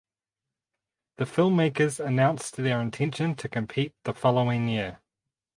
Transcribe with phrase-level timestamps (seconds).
[1.17, 4.99] The filmmakers announced their intention to compete the following year.